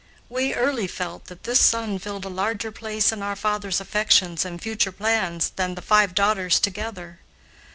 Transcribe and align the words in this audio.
We 0.29 0.55
early 0.55 0.87
felt 0.87 1.25
that 1.25 1.43
this 1.43 1.59
son 1.59 1.99
filled 1.99 2.25
a 2.25 2.27
larger 2.27 2.71
place 2.71 3.11
in 3.11 3.21
our 3.21 3.35
father's 3.35 3.79
affections 3.79 4.43
and 4.43 4.59
future 4.59 4.91
plans 4.91 5.51
than 5.57 5.75
the 5.75 5.81
five 5.83 6.15
daughters 6.15 6.59
together. 6.59 7.19